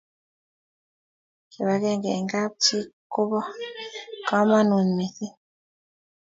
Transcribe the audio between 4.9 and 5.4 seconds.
mising